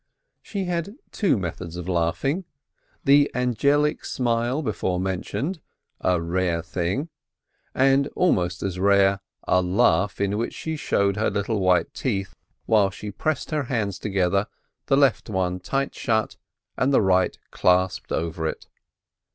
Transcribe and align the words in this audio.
She 0.41 0.65
had 0.65 0.95
two 1.11 1.37
methods 1.37 1.75
of 1.75 1.87
laughing. 1.87 2.45
The 3.03 3.29
angelic 3.35 4.03
smile 4.03 4.63
before 4.63 4.99
mentioned—a 4.99 6.19
rare 6.23 6.63
thing—and, 6.63 8.07
almost 8.15 8.63
as 8.63 8.79
rare, 8.79 9.19
a 9.47 9.61
laugh 9.61 10.19
in 10.19 10.39
which 10.39 10.55
she 10.55 10.75
showed 10.75 11.17
her 11.17 11.29
little 11.29 11.59
white 11.59 11.93
teeth, 11.93 12.35
whilst 12.65 12.97
she 12.97 13.11
pressed 13.11 13.51
her 13.51 13.65
hands 13.65 13.99
together, 13.99 14.47
the 14.87 14.97
left 14.97 15.29
one 15.29 15.59
tight 15.59 15.93
shut, 15.93 16.35
and 16.75 16.91
the 16.91 17.01
right 17.03 17.37
clasped 17.51 18.11
over 18.11 18.47
it. 18.47 18.65